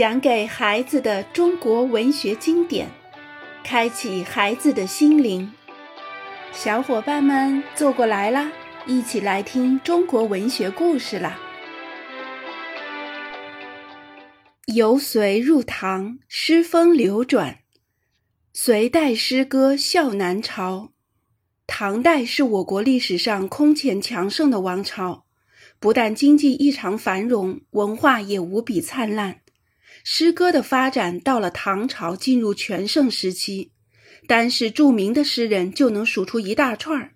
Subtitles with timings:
[0.00, 2.88] 讲给孩子的中国文学经典，
[3.62, 5.52] 开启孩子的心灵。
[6.52, 8.50] 小伙伴们坐过来啦，
[8.86, 11.38] 一起来听中国文学故事啦！
[14.68, 17.58] 由隋入唐，诗风流转。
[18.54, 20.92] 隋代诗歌笑南朝。
[21.66, 25.26] 唐代是我国历史上空前强盛的王朝，
[25.78, 29.42] 不但经济异常繁荣，文化也无比灿烂。
[30.04, 33.72] 诗歌的发展到了唐朝，进入全盛时期。
[34.26, 37.12] 单是著名的诗人就能数出一大串儿：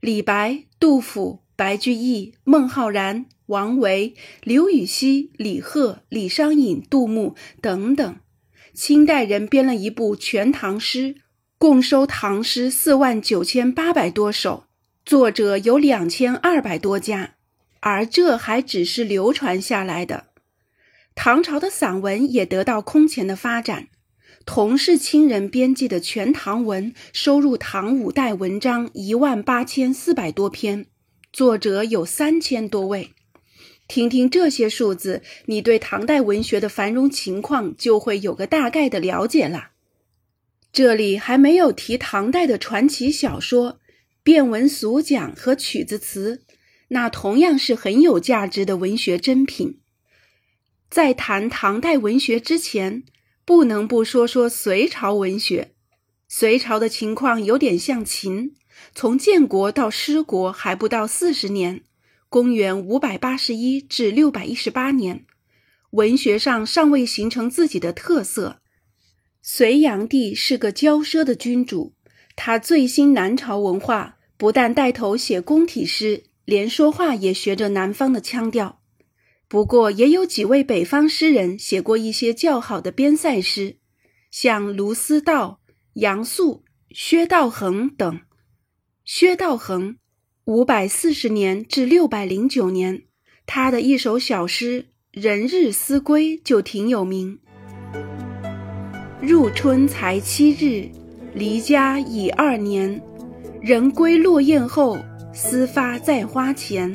[0.00, 8.16] 李白、杜甫、白居易、孟浩然、王维、刘禹锡、李贺、李商隐、杜牧等等。
[8.74, 11.14] 清代人编了一部《全唐诗》，
[11.58, 14.64] 共收唐诗四万九千八百多首，
[15.04, 17.34] 作者有两千二百多家。
[17.80, 20.31] 而这还只是流传下来的。
[21.14, 23.88] 唐朝的散文也得到空前的发展，
[24.44, 30.86] 同是清人编辑的《全唐文》收入唐五代文章一万八千四百多篇，
[31.32, 33.12] 作者有三千多位。
[33.86, 39.72] 听听这些数字，你对唐代文学的繁荣情况就会有个大概的了解了。
[40.72, 43.80] 这里还没有提唐代的传奇小说、
[44.22, 46.42] 变文俗讲和曲子词，
[46.88, 49.80] 那同样是很有价值的文学珍品。
[50.92, 53.02] 在谈唐代文学之前，
[53.46, 55.72] 不能不说说隋朝文学。
[56.28, 58.52] 隋朝的情况有点像秦，
[58.94, 61.80] 从建国到失国还不到四十年，
[62.28, 65.24] 公元五百八十一至六百一十八年，
[65.92, 68.60] 文学上尚未形成自己的特色。
[69.40, 71.94] 隋炀帝是个骄奢的君主，
[72.36, 78.81] 他最新南朝文化，不但带头写宫体诗，连说话也学着南方的腔调。
[79.52, 83.76] 不过，也有几位北方诗人写过一些较好的边塞诗，
[84.30, 85.60] 像卢思道、
[85.96, 88.20] 杨素、薛道衡等。
[89.04, 89.98] 薛道衡，
[90.46, 93.02] 五百四十年至六百零九年，
[93.44, 94.86] 他的一首小诗
[95.20, 97.38] 《人日思归》就挺有名
[99.20, 100.88] ：“入春才七日，
[101.34, 103.02] 离家已二年。
[103.60, 104.98] 人归落雁后，
[105.34, 106.90] 思发在花前。”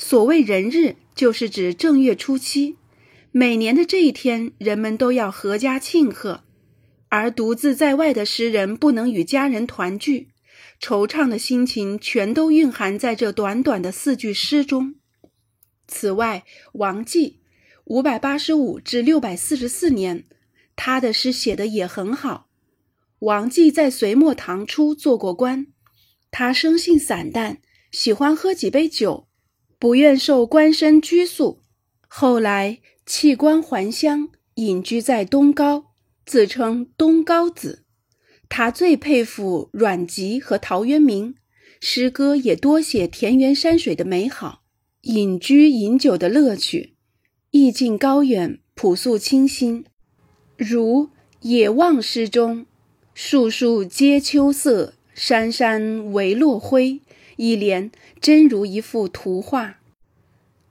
[0.00, 2.76] 所谓人日，就是指正月初七，
[3.32, 6.44] 每年的这一天，人们都要阖家庆贺，
[7.08, 10.28] 而独自在外的诗人不能与家人团聚，
[10.80, 14.94] 惆怅的心情全都蕴含在这短短的四句诗中。
[15.88, 16.44] 此外，
[16.74, 17.40] 王继
[17.86, 20.24] （五百八十五至六百四十四年），
[20.76, 22.48] 他的诗写得也很好。
[23.18, 25.66] 王继在隋末唐初做过官，
[26.30, 27.58] 他生性散淡，
[27.90, 29.27] 喜欢喝几杯酒。
[29.78, 31.60] 不愿受官身拘束，
[32.08, 35.84] 后来弃官还乡，隐居在东高，
[36.26, 37.84] 自称东高子。
[38.48, 41.36] 他最佩服阮籍和陶渊明，
[41.80, 44.62] 诗歌也多写田园山水的美好，
[45.02, 46.94] 隐居饮酒的乐趣，
[47.52, 49.84] 意境高远，朴素清新。
[50.56, 51.04] 如
[51.42, 52.66] 《野望》诗中
[53.14, 57.00] “树树皆秋色，山山唯落晖”。
[57.38, 57.90] 一联
[58.20, 59.76] 真如一幅图画。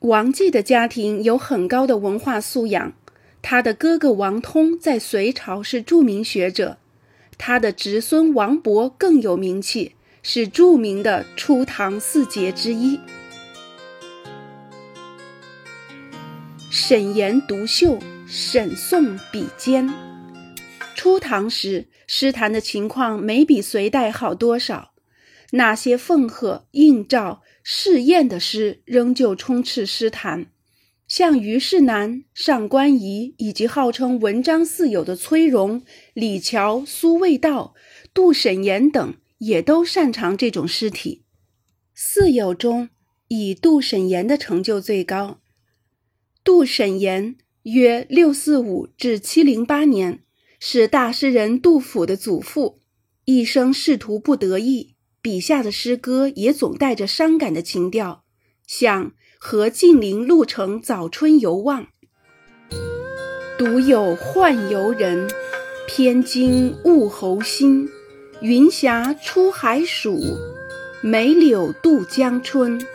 [0.00, 2.94] 王继的家庭有很高的文化素养，
[3.40, 6.78] 他的哥哥王通在隋朝是著名学者，
[7.36, 12.98] 他的侄孙王勃更有名气，是著名的初唐四杰之一。
[16.70, 19.92] 沈言独秀，沈宋比肩。
[20.94, 24.93] 初唐时诗坛的情况没比隋代好多少。
[25.56, 30.46] 那些奉贺、应召、试验的诗，仍旧充斥诗坛，
[31.06, 37.74] 像虞世南、上官仪，以及号称文章四友的崔融、李峤、苏味道、
[38.12, 41.22] 杜审言等，也都擅长这种诗体。
[41.94, 42.88] 四友中，
[43.28, 45.38] 以杜审言的成就最高。
[46.42, 50.24] 杜审言约六四五至七零八年，
[50.58, 52.80] 是大诗人杜甫的祖父，
[53.24, 54.93] 一生仕途不得意。
[55.24, 58.24] 笔下的诗歌也总带着伤感的情调，
[58.66, 59.06] 像
[59.38, 61.84] 《和晋陵路程早春游望》
[63.56, 65.26] ：“独有宦游人，
[65.88, 67.88] 偏惊物候心。
[68.42, 70.20] 云霞出海曙，
[71.00, 72.86] 梅柳渡江春。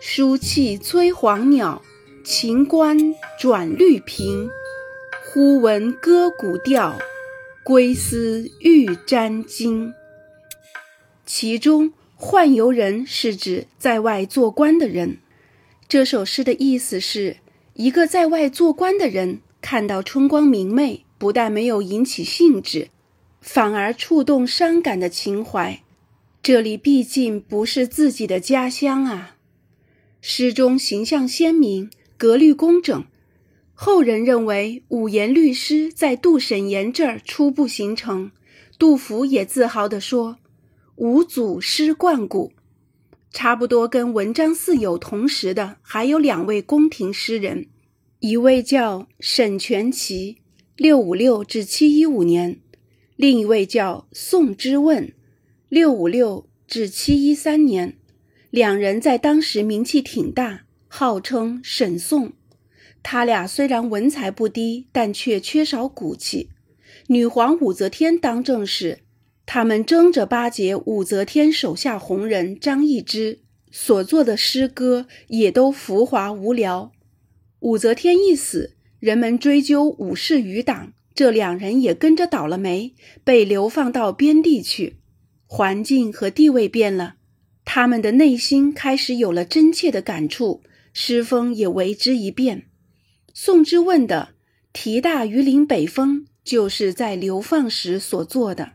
[0.00, 1.82] 书气催黄鸟，
[2.24, 2.96] 晴关
[3.38, 4.48] 转绿屏。
[5.26, 6.98] 忽闻歌鼓调，
[7.62, 9.92] 归思欲沾巾。”
[11.28, 15.18] 其中“宦游人”是指在外做官的人。
[15.86, 17.36] 这首诗的意思是：
[17.74, 22.88] 一个在外做官的人看到春光明媚，不但没有引起兴致，
[23.42, 25.82] 反而触动伤感的情怀。
[26.42, 29.36] 这里毕竟不是自己的家乡啊。
[30.22, 33.04] 诗中形象鲜明，格律工整。
[33.74, 38.30] 后人认为五言律诗在杜审言这儿初步形成。
[38.78, 40.38] 杜甫也自豪地说
[40.98, 42.52] ：“五祖师贯古。”
[43.30, 47.66] 差不多跟文章四友同时的还有两位宫廷诗人，
[48.20, 50.38] 一位叫沈佺琪
[50.76, 52.60] （六五六至七一五年），
[53.16, 55.12] 另一位叫宋之问
[55.68, 57.98] （六五六至七一三年）。
[58.50, 62.32] 两人在当时名气挺大，号称沈宋。
[63.02, 66.48] 他俩虽然文采不低，但却缺少骨气。
[67.08, 69.00] 女皇武则天当政时。
[69.50, 73.38] 他们争着巴结武则天手下红人张易之，
[73.70, 76.92] 所作的诗歌也都浮华无聊。
[77.60, 82.92] 武则天一死，人们追究武氏余党，这两人也跟着倒了霉，
[83.24, 84.98] 被流放到边地去。
[85.46, 87.14] 环境和地位变了，
[87.64, 90.62] 他们的内心开始有了真切的感触，
[90.92, 92.66] 诗风也为之一变。
[93.32, 94.34] 宋之问的
[94.74, 98.72] “题大于岭北风”就是在流放时所作的。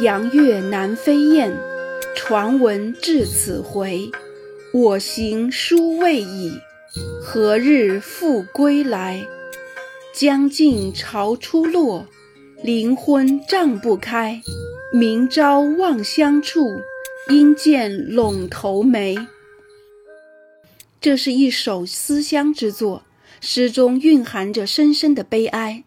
[0.00, 1.56] 扬月南飞雁，
[2.16, 4.10] 传闻至此回。
[4.72, 6.58] 我行殊未已，
[7.22, 9.24] 何日复归来？
[10.12, 12.08] 将近潮初落，
[12.60, 14.42] 灵魂帐不开。
[14.92, 16.80] 明朝望乡处，
[17.30, 19.16] 应见陇头梅。
[21.00, 23.04] 这是一首思乡之作，
[23.40, 25.84] 诗中蕴含着深深的悲哀。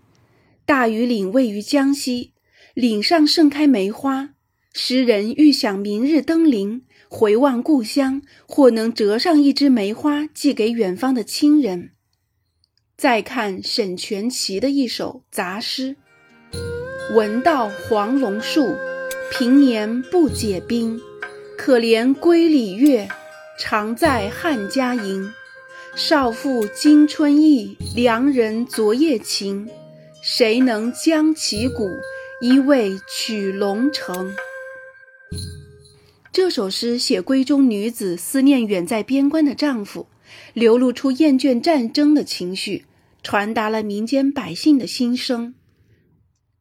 [0.65, 2.31] 大庾岭位于江西。
[2.77, 4.35] 岭上盛开梅花，
[4.71, 11.93] 诗人欲想明日登临，回望故乡，或能折上一枝梅花寄给远方的亲人。
[12.95, 15.95] 再看沈佺琪的一首杂诗
[17.17, 18.75] ：“闻道黄龙树，
[19.31, 21.01] 平年不解冰。
[21.57, 23.09] 可怜归里月，
[23.57, 25.33] 常在汉家营。
[25.95, 29.67] 少妇今春意，良人昨夜情。
[30.21, 31.89] 谁能将其鼓？”
[32.39, 34.35] 一为取龙城。
[36.31, 40.07] 这首诗写闺中女子思念远在边关的丈夫，
[40.53, 42.85] 流露出厌倦战争的情绪，
[43.23, 45.55] 传达了民间百姓的心声。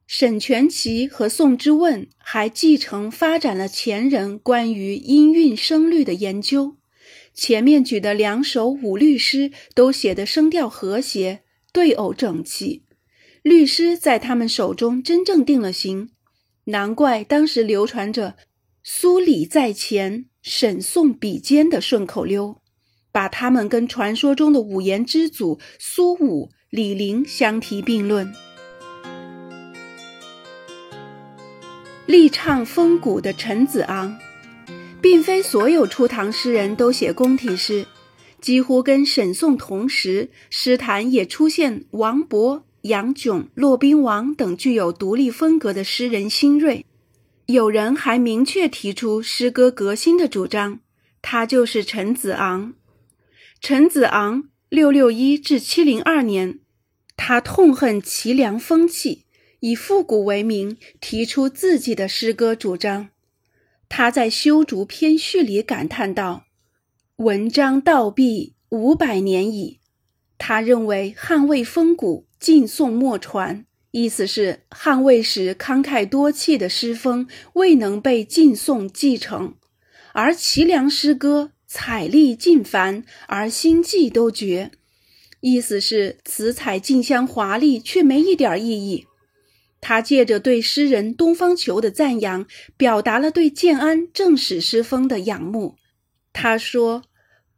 [0.07, 6.77] 沈佺琪和宋之问还继承发展了前人关于音韵声律的研究。
[7.35, 12.86] 前面举的两首五律诗都写得声调和谐，对偶整齐。
[13.47, 16.11] 律师在他们手中真正定了型，
[16.65, 18.35] 难怪当时流传着
[18.83, 22.61] “苏李在前，沈宋比肩”的顺口溜，
[23.13, 28.35] 把他们跟传说中的五言之祖苏武、李陵相提并论。
[32.07, 34.19] 力唱风骨的陈子昂，
[35.01, 37.87] 并非所有初唐诗人都写宫体诗，
[38.41, 42.66] 几乎跟沈宋同时，诗坛也出现王勃。
[42.87, 46.85] 杨炯、骆宾王等具有独立风格的诗人新锐，
[47.47, 50.81] 有人还明确提出诗歌革新的主张，
[51.23, 52.75] 他就是陈子昂。
[53.61, 56.61] 陈子昂（六六一至七零二年），
[57.17, 59.25] 他痛恨齐梁风气，
[59.61, 63.09] 以复古为名，提出自己的诗歌主张。
[63.89, 66.45] 他在《修竹篇序》里感叹道
[67.17, 69.81] ：“文章倒闭五百年矣。”
[70.39, 72.26] 他认为汉魏风骨。
[72.39, 79.55] 晋宋莫传，意思是汉魏时慷慨多气的诗风未能被晋宋继承，
[80.13, 84.71] 而齐梁诗歌彩丽尽繁，而心迹都绝，
[85.41, 89.07] 意思是词采尽香华丽，却没一点意义。
[89.81, 95.77] 他借着对诗人东方求的赞扬，表达了对建安正史诗风的仰慕。
[96.33, 97.05] 他说：“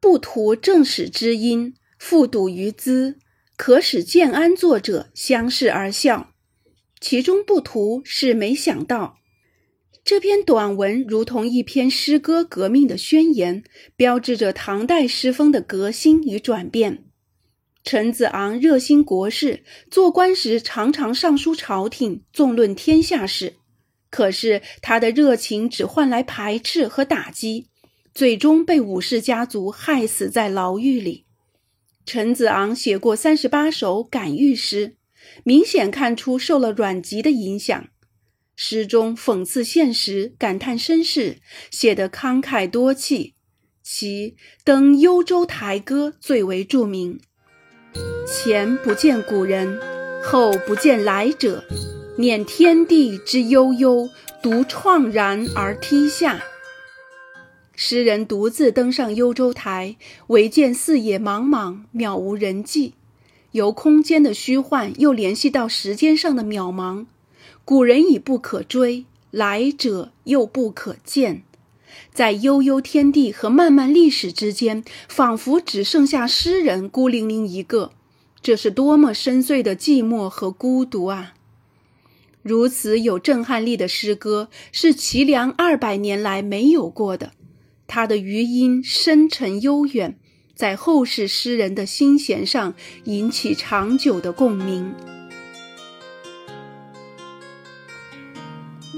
[0.01, 3.17] 不图正史之音，复睹于兹。”
[3.59, 6.33] 可使建安作者相视而笑，
[7.01, 9.19] 其中不图是没想到。
[10.05, 13.65] 这篇短文如同一篇诗歌革命的宣言，
[13.97, 17.07] 标志着唐代诗风的革新与转变。
[17.83, 23.57] 陈子昂热心国事，做官时常常上书朝廷，纵论天下事。
[24.09, 27.67] 可是他的热情只换来排斥和打击，
[28.15, 31.25] 最终被武氏家族害死在牢狱里。
[32.09, 34.97] 陈子昂写过三十八首感遇诗，
[35.45, 37.89] 明显看出受了阮籍的影响。
[38.57, 41.37] 诗中讽刺现实，感叹身世，
[41.71, 43.35] 写得慷慨多气。
[43.83, 44.31] 其
[44.65, 47.21] 《登幽州台歌》最为著名。
[48.27, 49.79] 前不见古人，
[50.25, 51.63] 后不见来者。
[52.17, 54.09] 念天地之悠悠，
[54.43, 56.43] 独怆然而涕下。
[57.91, 62.93] 诗人独自登上幽州台，唯见四野茫茫，渺无人迹。
[63.53, 67.07] 由空间的虚幻，又联系到时间上的渺茫。
[67.65, 71.45] 古人已不可追，来者又不可见。
[72.13, 77.93] 在悠悠天地和漫漫历史之间，仿佛只剩下诗人孤零零一个。
[78.43, 81.33] 这是多么深邃的寂寞和孤独啊！
[82.43, 87.33] 如此有震撼力的诗歌，是齐梁二百年来没有过的。
[87.89, 90.17] 他的余音深沉悠远，
[90.55, 94.95] 在后世诗人的心弦上引起长久的共鸣。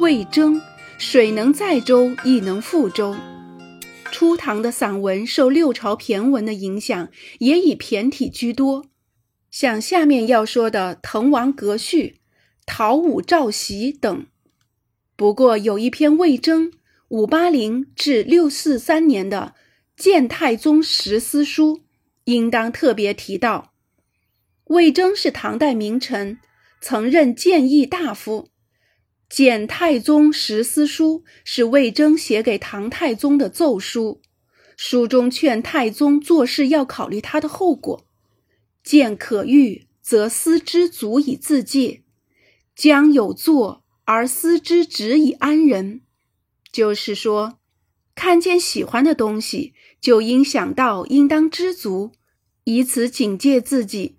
[0.01, 0.61] 魏征，
[0.99, 3.17] 水能载舟，亦能覆舟。
[4.11, 8.87] 初唐的散文受六朝骈文的影响，也以骈体居多，
[9.53, 12.17] 像下面要说的《滕王阁序》。
[12.67, 14.27] 陶武赵袭等，
[15.17, 16.73] 不过有一篇魏征
[17.11, 19.55] 五八零至六四三年的
[20.01, 21.79] 《谏太宗十思书》，
[22.23, 23.73] 应当特别提到。
[24.67, 26.39] 魏征是唐代名臣，
[26.81, 28.43] 曾任谏议大夫。
[29.29, 34.23] 《谏太宗十思书》是魏征写给唐太宗的奏书，
[34.77, 38.07] 书中劝太宗做事要考虑他的后果。
[38.85, 42.05] 谏可欲，则思之足以自戒。
[42.77, 46.03] 将有作而思之，止以安人。
[46.73, 47.59] 就是说，
[48.15, 52.13] 看见喜欢的东西，就应想到应当知足，
[52.65, 54.17] 以此警戒自己；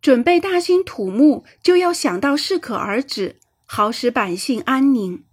[0.00, 5.24] 准备大兴土木，就要想到适可而止，好使百姓安宁。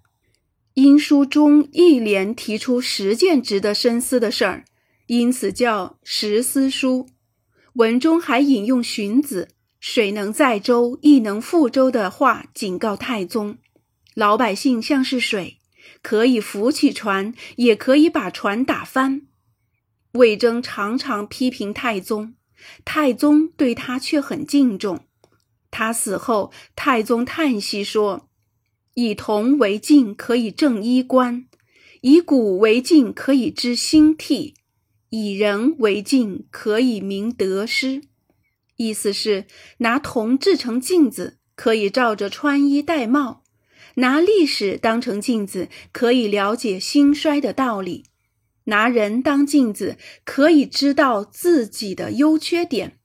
[0.74, 4.66] 因书中一连提出十件值得深思的事儿，
[5.08, 7.08] 因此叫十思书。
[7.74, 9.50] 文中还引用荀子。
[9.82, 13.58] 水能载舟，亦能覆舟的话，警告太宗：
[14.14, 15.59] 老百姓像是水，
[16.02, 19.24] 可以扶起船，也可以把船打翻。
[20.14, 22.34] 魏征常常批评太宗，
[22.84, 25.06] 太宗对他却很敬重。
[25.72, 28.28] 他死后，太宗叹息说
[28.96, 31.46] ：“以铜为镜，可以正衣冠；
[32.02, 34.56] 以古为镜，可以知兴替；
[35.10, 38.02] 以人为镜，可以明得失。”
[38.78, 39.46] 意思是
[39.80, 43.44] 拿铜制成镜子，可以照着穿衣戴帽；
[44.00, 48.04] 拿历史当成镜子，可以了解兴衰的道理；
[48.66, 52.98] 拿人当镜子，可以知道自己的优缺点。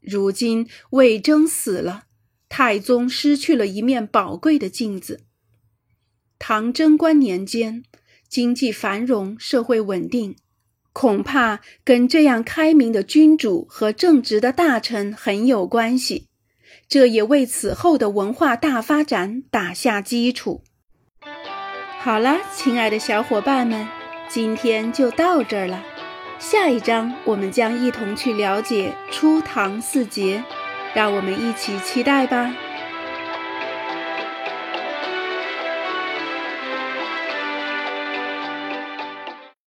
[0.00, 2.04] 如今魏征死了，
[2.48, 5.24] 太宗失去了一面宝贵的镜子。
[6.38, 7.82] 唐贞观年间，
[8.28, 10.36] 经济繁荣，社会稳定。
[10.92, 16.27] 恐怕跟这样开明的君主和正直的大臣很有关系，
[16.86, 20.62] 这也为此后的文化大发展打下基础。
[22.00, 23.88] 好了，亲爱的小伙伴们，
[24.28, 25.82] 今天就到这儿了。
[26.38, 30.44] 下一章我们将一同去了解初唐四杰，
[30.94, 32.54] 让我们一起期待吧。